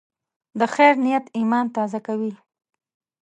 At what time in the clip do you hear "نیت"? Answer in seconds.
1.05-1.25